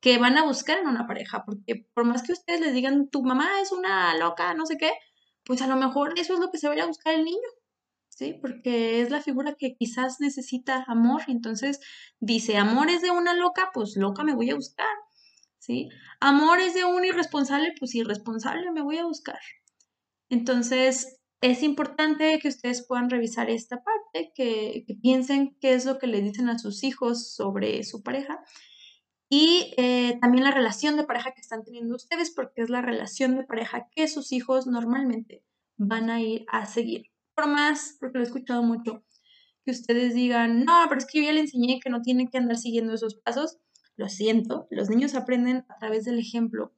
que 0.00 0.18
van 0.18 0.38
a 0.38 0.44
buscar 0.44 0.78
en 0.78 0.88
una 0.88 1.06
pareja, 1.06 1.44
porque 1.44 1.86
por 1.94 2.04
más 2.04 2.22
que 2.22 2.32
ustedes 2.32 2.60
les 2.60 2.74
digan, 2.74 3.08
tu 3.08 3.22
mamá 3.22 3.60
es 3.62 3.72
una 3.72 4.16
loca, 4.16 4.54
no 4.54 4.66
sé 4.66 4.76
qué, 4.78 4.92
pues 5.44 5.62
a 5.62 5.66
lo 5.66 5.76
mejor 5.76 6.18
eso 6.18 6.34
es 6.34 6.40
lo 6.40 6.50
que 6.50 6.58
se 6.58 6.68
vaya 6.68 6.84
a 6.84 6.86
buscar 6.86 7.14
el 7.14 7.24
niño, 7.24 7.48
¿sí? 8.08 8.34
Porque 8.40 9.00
es 9.00 9.10
la 9.10 9.20
figura 9.22 9.54
que 9.58 9.74
quizás 9.76 10.20
necesita 10.20 10.84
amor, 10.86 11.22
entonces 11.28 11.80
dice, 12.20 12.56
amor 12.58 12.90
es 12.90 13.02
de 13.02 13.10
una 13.10 13.34
loca, 13.34 13.70
pues 13.74 13.96
loca 13.96 14.22
me 14.24 14.34
voy 14.34 14.50
a 14.50 14.54
buscar, 14.54 14.86
¿sí? 15.58 15.88
Amor 16.20 16.60
es 16.60 16.74
de 16.74 16.84
un 16.84 17.04
irresponsable, 17.04 17.74
pues 17.78 17.94
irresponsable 17.94 18.70
me 18.72 18.82
voy 18.82 18.98
a 18.98 19.04
buscar. 19.04 19.40
Entonces, 20.30 21.17
es 21.40 21.62
importante 21.62 22.38
que 22.40 22.48
ustedes 22.48 22.86
puedan 22.86 23.10
revisar 23.10 23.48
esta 23.50 23.82
parte, 23.82 24.32
que, 24.34 24.84
que 24.86 24.94
piensen 24.94 25.56
qué 25.60 25.74
es 25.74 25.84
lo 25.84 25.98
que 25.98 26.06
le 26.06 26.20
dicen 26.20 26.48
a 26.48 26.58
sus 26.58 26.82
hijos 26.84 27.32
sobre 27.34 27.84
su 27.84 28.02
pareja 28.02 28.42
y 29.30 29.74
eh, 29.76 30.18
también 30.20 30.44
la 30.44 30.50
relación 30.50 30.96
de 30.96 31.04
pareja 31.04 31.32
que 31.32 31.40
están 31.40 31.62
teniendo 31.62 31.94
ustedes, 31.94 32.30
porque 32.30 32.62
es 32.62 32.70
la 32.70 32.80
relación 32.80 33.36
de 33.36 33.44
pareja 33.44 33.88
que 33.94 34.08
sus 34.08 34.32
hijos 34.32 34.66
normalmente 34.66 35.44
van 35.76 36.08
a 36.08 36.20
ir 36.20 36.46
a 36.48 36.64
seguir. 36.66 37.10
Por 37.34 37.46
más, 37.46 37.96
porque 38.00 38.18
lo 38.18 38.24
he 38.24 38.26
escuchado 38.26 38.62
mucho, 38.62 39.04
que 39.64 39.70
ustedes 39.70 40.14
digan, 40.14 40.64
no, 40.64 40.84
pero 40.88 40.98
es 40.98 41.06
que 41.06 41.18
yo 41.18 41.24
ya 41.24 41.32
le 41.32 41.40
enseñé 41.40 41.78
que 41.78 41.90
no 41.90 42.00
tiene 42.00 42.30
que 42.30 42.38
andar 42.38 42.56
siguiendo 42.56 42.94
esos 42.94 43.16
pasos. 43.16 43.58
Lo 43.96 44.08
siento, 44.08 44.66
los 44.70 44.88
niños 44.88 45.14
aprenden 45.14 45.66
a 45.68 45.78
través 45.78 46.04
del 46.04 46.18
ejemplo, 46.18 46.72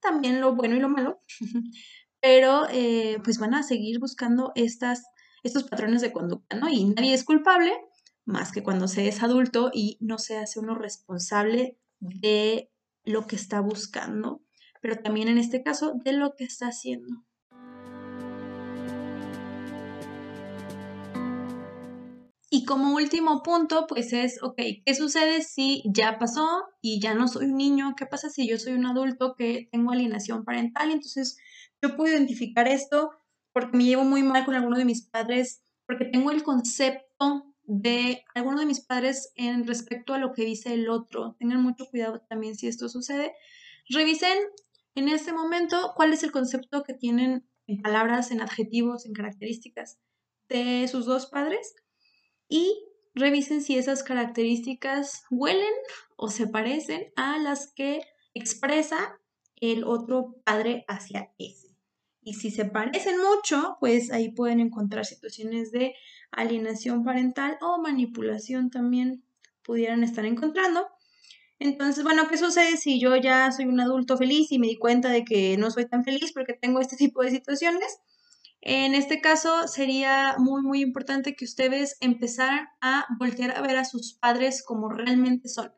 también 0.00 0.40
lo 0.40 0.54
bueno 0.54 0.76
y 0.76 0.80
lo 0.80 0.88
malo, 0.88 1.22
pero 2.20 2.66
eh, 2.70 3.18
pues 3.24 3.38
van 3.38 3.54
a 3.54 3.62
seguir 3.62 3.98
buscando 3.98 4.52
estas, 4.54 5.04
estos 5.42 5.64
patrones 5.64 6.02
de 6.02 6.12
conducta, 6.12 6.56
¿no? 6.56 6.68
Y 6.68 6.84
nadie 6.84 7.14
es 7.14 7.24
culpable, 7.24 7.72
más 8.24 8.52
que 8.52 8.62
cuando 8.62 8.88
se 8.88 9.08
es 9.08 9.22
adulto 9.22 9.70
y 9.72 9.98
no 10.00 10.18
se 10.18 10.36
hace 10.36 10.60
uno 10.60 10.74
responsable 10.74 11.78
de 12.00 12.70
lo 13.04 13.26
que 13.26 13.36
está 13.36 13.60
buscando, 13.60 14.42
pero 14.82 14.96
también 14.96 15.28
en 15.28 15.38
este 15.38 15.62
caso 15.62 15.94
de 16.04 16.12
lo 16.12 16.34
que 16.36 16.44
está 16.44 16.66
haciendo. 16.66 17.24
Y 22.50 22.64
como 22.64 22.94
último 22.94 23.42
punto, 23.42 23.86
pues 23.86 24.14
es, 24.14 24.42
ok, 24.42 24.56
¿qué 24.84 24.94
sucede 24.94 25.42
si 25.42 25.82
ya 25.84 26.18
pasó 26.18 26.64
y 26.80 26.98
ya 26.98 27.12
no 27.12 27.28
soy 27.28 27.46
un 27.46 27.58
niño? 27.58 27.94
¿Qué 27.94 28.06
pasa 28.06 28.30
si 28.30 28.48
yo 28.48 28.58
soy 28.58 28.72
un 28.72 28.86
adulto 28.86 29.34
que 29.36 29.68
tengo 29.70 29.92
alienación 29.92 30.44
parental? 30.44 30.90
Entonces, 30.90 31.36
yo 31.82 31.96
puedo 31.96 32.12
identificar 32.12 32.68
esto 32.68 33.10
porque 33.52 33.76
me 33.76 33.84
llevo 33.84 34.04
muy 34.04 34.22
mal 34.22 34.44
con 34.44 34.54
alguno 34.54 34.78
de 34.78 34.84
mis 34.84 35.06
padres, 35.06 35.62
porque 35.86 36.04
tengo 36.04 36.30
el 36.30 36.42
concepto 36.42 37.54
de 37.64 38.24
alguno 38.34 38.60
de 38.60 38.66
mis 38.66 38.80
padres 38.80 39.32
en 39.34 39.66
respecto 39.66 40.14
a 40.14 40.18
lo 40.18 40.32
que 40.32 40.44
dice 40.44 40.72
el 40.72 40.88
otro. 40.88 41.36
Tengan 41.38 41.62
mucho 41.62 41.86
cuidado 41.86 42.20
también 42.28 42.54
si 42.54 42.66
esto 42.66 42.88
sucede. 42.88 43.34
Revisen 43.88 44.38
en 44.94 45.08
este 45.08 45.32
momento 45.32 45.92
cuál 45.96 46.12
es 46.12 46.22
el 46.22 46.32
concepto 46.32 46.82
que 46.82 46.94
tienen 46.94 47.48
en 47.66 47.82
palabras, 47.82 48.30
en 48.30 48.40
adjetivos, 48.40 49.06
en 49.06 49.12
características 49.12 49.98
de 50.48 50.88
sus 50.88 51.04
dos 51.04 51.26
padres 51.26 51.74
y 52.48 52.84
revisen 53.14 53.62
si 53.62 53.76
esas 53.76 54.02
características 54.02 55.24
huelen 55.30 55.74
o 56.16 56.28
se 56.30 56.46
parecen 56.46 57.12
a 57.16 57.38
las 57.38 57.72
que 57.74 58.00
expresa 58.34 59.20
el 59.56 59.84
otro 59.84 60.36
padre 60.44 60.84
hacia 60.88 61.32
ese. 61.38 61.67
Y 62.22 62.34
si 62.34 62.50
se 62.50 62.64
parecen 62.64 63.16
mucho, 63.18 63.76
pues 63.80 64.10
ahí 64.12 64.30
pueden 64.30 64.60
encontrar 64.60 65.04
situaciones 65.04 65.70
de 65.72 65.94
alienación 66.30 67.04
parental 67.04 67.56
o 67.60 67.80
manipulación 67.80 68.70
también 68.70 69.24
pudieran 69.62 70.04
estar 70.04 70.24
encontrando. 70.24 70.86
Entonces, 71.58 72.04
bueno, 72.04 72.28
¿qué 72.28 72.38
sucede 72.38 72.76
si 72.76 73.00
yo 73.00 73.16
ya 73.16 73.50
soy 73.50 73.66
un 73.66 73.80
adulto 73.80 74.16
feliz 74.16 74.52
y 74.52 74.58
me 74.58 74.68
di 74.68 74.76
cuenta 74.76 75.08
de 75.08 75.24
que 75.24 75.56
no 75.56 75.70
soy 75.70 75.86
tan 75.88 76.04
feliz 76.04 76.32
porque 76.32 76.54
tengo 76.54 76.80
este 76.80 76.96
tipo 76.96 77.22
de 77.22 77.30
situaciones? 77.30 77.98
En 78.60 78.94
este 78.94 79.20
caso 79.20 79.68
sería 79.68 80.36
muy, 80.38 80.62
muy 80.62 80.82
importante 80.82 81.34
que 81.34 81.44
ustedes 81.44 81.96
empezaran 82.00 82.68
a 82.80 83.06
voltear 83.18 83.56
a 83.56 83.62
ver 83.62 83.76
a 83.76 83.84
sus 83.84 84.14
padres 84.14 84.62
como 84.64 84.88
realmente 84.88 85.48
son. 85.48 85.72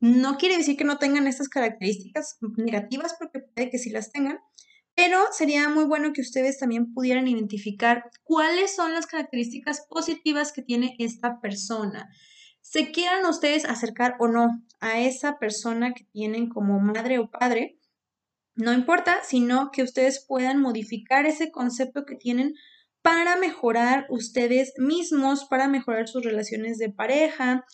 No 0.00 0.36
quiere 0.36 0.58
decir 0.58 0.76
que 0.76 0.84
no 0.84 0.98
tengan 0.98 1.26
estas 1.26 1.48
características 1.48 2.38
negativas, 2.56 3.14
porque 3.18 3.40
puede 3.40 3.70
que 3.70 3.78
sí 3.78 3.90
las 3.90 4.12
tengan, 4.12 4.38
pero 4.94 5.18
sería 5.32 5.68
muy 5.68 5.84
bueno 5.84 6.12
que 6.12 6.20
ustedes 6.20 6.58
también 6.58 6.92
pudieran 6.92 7.26
identificar 7.26 8.10
cuáles 8.22 8.74
son 8.74 8.92
las 8.92 9.06
características 9.06 9.86
positivas 9.88 10.52
que 10.52 10.62
tiene 10.62 10.94
esta 10.98 11.40
persona. 11.40 12.08
Se 12.60 12.92
quieran 12.92 13.26
ustedes 13.26 13.64
acercar 13.64 14.16
o 14.20 14.28
no 14.28 14.62
a 14.80 15.00
esa 15.00 15.38
persona 15.38 15.92
que 15.92 16.04
tienen 16.04 16.48
como 16.48 16.80
madre 16.80 17.18
o 17.18 17.30
padre, 17.30 17.78
no 18.56 18.72
importa, 18.72 19.18
sino 19.24 19.70
que 19.72 19.82
ustedes 19.82 20.24
puedan 20.26 20.60
modificar 20.60 21.26
ese 21.26 21.50
concepto 21.50 22.04
que 22.04 22.14
tienen 22.14 22.54
para 23.02 23.36
mejorar 23.36 24.06
ustedes 24.08 24.72
mismos, 24.78 25.44
para 25.44 25.68
mejorar 25.68 26.08
sus 26.08 26.24
relaciones 26.24 26.78
de 26.78 26.90
pareja, 26.90 27.64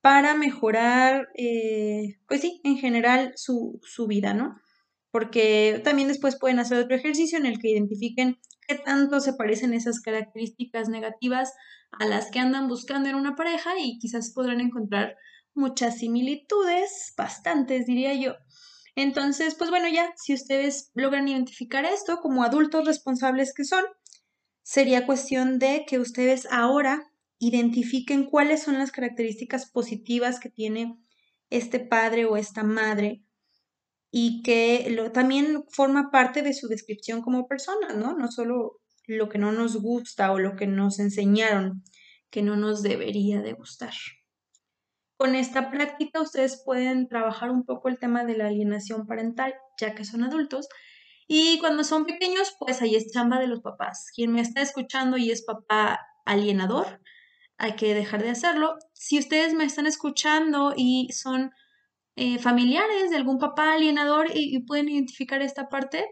para 0.00 0.34
mejorar, 0.34 1.28
eh, 1.34 2.18
pues 2.28 2.40
sí, 2.40 2.60
en 2.64 2.78
general 2.78 3.32
su, 3.34 3.80
su 3.82 4.06
vida, 4.06 4.32
¿no? 4.32 4.54
Porque 5.18 5.80
también 5.82 6.06
después 6.06 6.38
pueden 6.38 6.60
hacer 6.60 6.78
otro 6.78 6.94
ejercicio 6.94 7.38
en 7.38 7.46
el 7.46 7.58
que 7.58 7.70
identifiquen 7.70 8.38
qué 8.68 8.76
tanto 8.76 9.18
se 9.18 9.32
parecen 9.32 9.74
esas 9.74 9.98
características 9.98 10.88
negativas 10.88 11.54
a 11.90 12.06
las 12.06 12.30
que 12.30 12.38
andan 12.38 12.68
buscando 12.68 13.08
en 13.08 13.16
una 13.16 13.34
pareja 13.34 13.72
y 13.80 13.98
quizás 13.98 14.32
podrán 14.32 14.60
encontrar 14.60 15.16
muchas 15.54 15.98
similitudes, 15.98 17.14
bastantes 17.16 17.86
diría 17.86 18.14
yo, 18.14 18.36
entonces, 18.94 19.56
pues 19.56 19.70
bueno, 19.70 19.88
ya, 19.88 20.12
si 20.14 20.34
ustedes 20.34 20.92
logran 20.94 21.26
identificar 21.26 21.84
esto 21.84 22.18
como 22.20 22.44
adultos 22.44 22.86
responsables 22.86 23.52
que 23.52 23.64
son, 23.64 23.82
sería 24.62 25.04
cuestión 25.04 25.58
de 25.58 25.84
que 25.84 25.98
ustedes 25.98 26.46
ahora 26.52 27.10
identifiquen 27.40 28.24
cuáles 28.24 28.62
son 28.62 28.78
las 28.78 28.92
características 28.92 29.68
positivas 29.68 30.38
que 30.38 30.48
tiene 30.48 30.96
este 31.50 31.80
padre 31.80 32.24
o 32.24 32.36
esta 32.36 32.62
madre 32.62 33.24
y 34.10 34.42
que 34.42 34.88
lo, 34.90 35.12
también 35.12 35.64
forma 35.68 36.10
parte 36.10 36.42
de 36.42 36.54
su 36.54 36.68
descripción 36.68 37.22
como 37.22 37.46
persona, 37.46 37.92
¿no? 37.94 38.16
No 38.16 38.30
solo 38.30 38.80
lo 39.06 39.28
que 39.28 39.38
no 39.38 39.52
nos 39.52 39.76
gusta 39.76 40.32
o 40.32 40.38
lo 40.38 40.56
que 40.56 40.66
nos 40.66 40.98
enseñaron 40.98 41.82
que 42.30 42.42
no 42.42 42.56
nos 42.56 42.82
debería 42.82 43.40
de 43.40 43.52
gustar. 43.54 43.94
Con 45.16 45.34
esta 45.34 45.70
práctica 45.70 46.20
ustedes 46.20 46.62
pueden 46.64 47.08
trabajar 47.08 47.50
un 47.50 47.64
poco 47.64 47.88
el 47.88 47.98
tema 47.98 48.24
de 48.24 48.36
la 48.36 48.46
alienación 48.46 49.06
parental, 49.06 49.54
ya 49.80 49.94
que 49.94 50.04
son 50.04 50.22
adultos. 50.22 50.68
Y 51.26 51.58
cuando 51.58 51.84
son 51.84 52.06
pequeños, 52.06 52.54
pues 52.58 52.80
ahí 52.82 52.94
es 52.94 53.10
chamba 53.12 53.40
de 53.40 53.48
los 53.48 53.60
papás. 53.60 54.10
Quien 54.14 54.32
me 54.32 54.40
está 54.40 54.62
escuchando 54.62 55.16
y 55.16 55.30
es 55.30 55.42
papá 55.44 56.00
alienador, 56.24 57.00
hay 57.56 57.74
que 57.74 57.94
dejar 57.94 58.22
de 58.22 58.30
hacerlo. 58.30 58.76
Si 58.92 59.18
ustedes 59.18 59.54
me 59.54 59.64
están 59.64 59.86
escuchando 59.86 60.72
y 60.76 61.08
son 61.12 61.50
eh, 62.18 62.40
familiares 62.40 63.10
de 63.10 63.16
algún 63.16 63.38
papá 63.38 63.74
alienador 63.74 64.26
y, 64.34 64.58
pueden 64.64 64.88
identificar 64.88 65.40
esta 65.40 65.68
parte, 65.68 66.04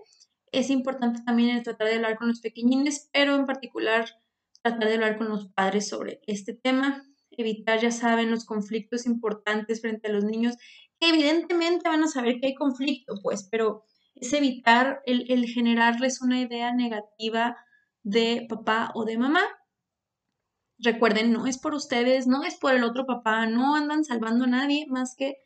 es 0.52 0.70
importante 0.70 1.20
también 1.26 1.62
tratar 1.64 1.88
de 1.88 1.96
hablar 1.96 2.16
con 2.16 2.28
los 2.28 2.40
pequeñines, 2.40 3.10
pero 3.12 3.34
en 3.34 3.44
particular 3.44 4.06
tratar 4.62 4.88
de 4.88 4.94
hablar 4.94 5.18
con 5.18 5.28
los 5.28 5.48
padres 5.48 5.88
sobre 5.88 6.20
este 6.26 6.54
tema 6.54 7.04
evitar, 7.32 7.80
ya 7.80 7.90
saben, 7.90 8.30
los 8.30 8.44
conflictos 8.44 9.04
importantes 9.04 9.80
frente 9.80 10.08
a 10.08 10.12
los 10.12 10.24
niños, 10.24 10.56
que 11.00 11.08
evidentemente 11.08 11.88
van 11.88 12.04
a 12.04 12.08
saber 12.08 12.38
que 12.40 12.46
hay 12.46 12.54
conflicto, 12.54 13.14
pues, 13.20 13.48
pero 13.50 13.84
es 14.14 14.32
evitar 14.32 15.02
el, 15.06 15.30
el 15.30 15.46
generarles 15.46 16.22
una 16.22 16.40
idea 16.40 16.72
negativa 16.72 17.56
de 18.04 18.46
papá 18.48 18.92
o 18.94 19.04
de 19.04 19.18
mamá. 19.18 19.42
Recuerden, 20.78 21.32
no 21.32 21.46
es 21.46 21.58
por 21.58 21.74
ustedes, 21.74 22.28
no 22.28 22.44
es 22.44 22.56
por 22.56 22.74
el 22.74 22.84
otro 22.84 23.06
papá, 23.06 23.46
no 23.46 23.74
andan 23.74 24.04
salvando 24.04 24.44
a 24.44 24.48
nadie 24.48 24.86
más 24.88 25.16
que 25.16 25.36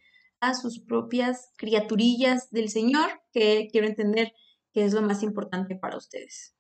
a 0.41 0.55
sus 0.55 0.81
propias 0.81 1.53
criaturillas 1.57 2.51
del 2.51 2.69
Señor, 2.69 3.23
que 3.33 3.69
quiero 3.71 3.87
entender 3.87 4.33
que 4.73 4.85
es 4.85 4.93
lo 4.93 5.03
más 5.03 5.23
importante 5.23 5.77
para 5.77 5.97
ustedes. 5.97 6.55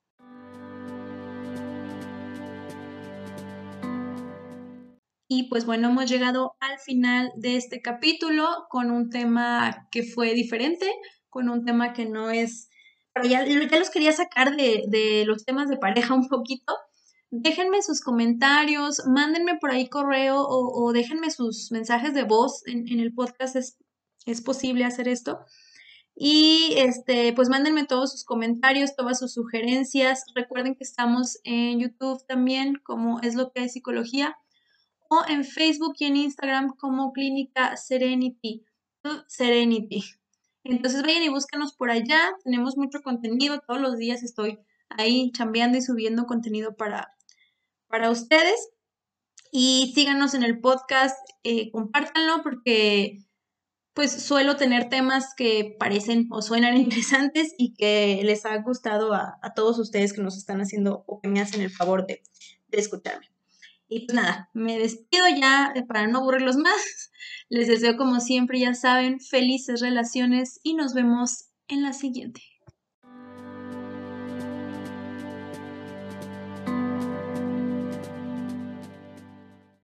Y 5.32 5.44
pues 5.48 5.64
bueno, 5.64 5.90
hemos 5.90 6.10
llegado 6.10 6.56
al 6.58 6.78
final 6.80 7.30
de 7.36 7.56
este 7.56 7.80
capítulo 7.80 8.66
con 8.68 8.90
un 8.90 9.10
tema 9.10 9.86
que 9.92 10.02
fue 10.02 10.34
diferente, 10.34 10.90
con 11.28 11.48
un 11.48 11.64
tema 11.64 11.92
que 11.92 12.04
no 12.04 12.30
es... 12.30 12.68
Pero 13.14 13.28
ya, 13.28 13.46
ya 13.46 13.78
los 13.78 13.90
quería 13.90 14.12
sacar 14.12 14.56
de, 14.56 14.84
de 14.88 15.24
los 15.26 15.44
temas 15.44 15.68
de 15.68 15.76
pareja 15.76 16.14
un 16.14 16.28
poquito. 16.28 16.74
Déjenme 17.30 17.82
sus 17.82 18.00
comentarios, 18.00 19.02
mándenme 19.06 19.58
por 19.58 19.70
ahí 19.70 19.88
correo 19.88 20.44
o, 20.48 20.92
déjenme 20.92 21.30
sus 21.30 21.70
mensajes 21.70 22.12
de 22.14 22.24
voz. 22.24 22.66
En, 22.66 22.88
en 22.88 23.00
el 23.00 23.14
podcast 23.14 23.56
es, 23.56 23.78
es 24.26 24.40
posible 24.42 24.84
hacer 24.84 25.08
esto. 25.08 25.40
Y 26.22 26.74
este, 26.76 27.32
pues 27.32 27.48
mándenme 27.48 27.86
todos 27.86 28.12
sus 28.12 28.24
comentarios, 28.24 28.94
todas 28.94 29.18
sus 29.18 29.32
sugerencias. 29.32 30.24
Recuerden 30.34 30.74
que 30.74 30.84
estamos 30.84 31.38
en 31.44 31.80
YouTube 31.80 32.24
también, 32.26 32.74
como 32.82 33.20
es 33.20 33.34
lo 33.34 33.52
que 33.52 33.64
es 33.64 33.72
psicología 33.72 34.36
o 35.08 35.24
en 35.28 35.44
Facebook 35.44 35.94
y 35.98 36.04
en 36.04 36.16
Instagram 36.16 36.76
como 36.76 37.12
Clínica 37.12 37.76
Serenity. 37.76 38.64
Serenity. 39.28 40.04
Entonces 40.62 41.02
vayan 41.02 41.22
y 41.22 41.28
búscanos 41.30 41.72
por 41.72 41.90
allá. 41.90 42.20
Tenemos 42.44 42.76
mucho 42.76 43.00
contenido. 43.02 43.60
Todos 43.66 43.80
los 43.80 43.96
días 43.96 44.22
estoy 44.22 44.58
ahí 44.90 45.32
chambeando 45.32 45.78
y 45.78 45.82
subiendo 45.82 46.26
contenido 46.26 46.76
para, 46.76 47.16
para 47.90 48.10
ustedes. 48.10 48.70
Y 49.52 49.92
síganos 49.94 50.34
en 50.34 50.44
el 50.44 50.60
podcast, 50.60 51.18
eh, 51.42 51.70
compártanlo 51.70 52.42
porque 52.42 53.18
pues 53.92 54.12
suelo 54.22 54.56
tener 54.56 54.88
temas 54.88 55.34
que 55.36 55.76
parecen 55.78 56.28
o 56.30 56.40
suenan 56.40 56.76
interesantes 56.78 57.52
y 57.58 57.74
que 57.74 58.22
les 58.24 58.46
ha 58.46 58.56
gustado 58.58 59.12
a, 59.12 59.38
todos 59.54 59.78
ustedes 59.78 60.12
que 60.12 60.22
nos 60.22 60.36
están 60.38 60.60
haciendo 60.60 61.04
o 61.06 61.20
que 61.20 61.28
me 61.28 61.40
hacen 61.40 61.60
el 61.60 61.70
favor 61.70 62.06
de 62.06 62.22
escucharme. 62.70 63.30
Y 63.92 64.06
pues 64.06 64.14
nada, 64.14 64.48
me 64.54 64.78
despido 64.78 65.24
ya 65.36 65.72
eh, 65.74 65.82
para 65.82 66.06
no 66.06 66.18
aburrirlos 66.18 66.56
más. 66.56 67.10
Les 67.48 67.66
deseo 67.66 67.96
como 67.96 68.20
siempre, 68.20 68.60
ya 68.60 68.72
saben, 68.72 69.18
felices 69.18 69.80
relaciones 69.80 70.60
y 70.62 70.74
nos 70.74 70.94
vemos 70.94 71.50
en 71.66 71.82
la 71.82 71.92
siguiente. 71.92 72.40